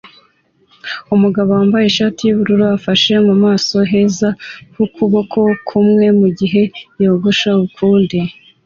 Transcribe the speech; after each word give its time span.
Umugabo 1.15 1.49
wambaye 1.57 1.85
ishati 1.87 2.21
yubururu 2.23 2.65
afashe 2.77 3.13
mu 3.27 3.35
maso 3.43 3.75
heza 3.91 4.29
ukuboko 4.83 5.39
kumwe 5.67 6.05
mugihe 6.19 6.61
yogosha 7.03 7.51
ukundi 7.67 8.17